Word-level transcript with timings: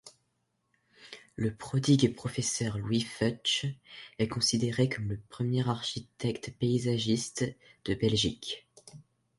Le 1.35 1.53
prodigue 1.53 2.15
professeur 2.15 2.79
Louis 2.79 3.01
Fuchs† 3.01 3.75
est 4.17 4.27
considéré 4.27 4.89
comme 4.89 5.09
le 5.09 5.19
premier 5.29 5.61
‘Architecte 5.69 6.53
paysagiste’ 6.57 7.45
de 7.85 7.93
Belgique. 7.93 8.65